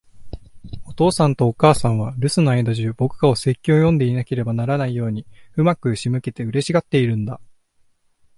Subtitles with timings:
[0.85, 7.39] お父さんとお母さんは、留守の間じゅう、僕がお説教を読んでいなければならないように上手く仕向けて、嬉しがっているんだ。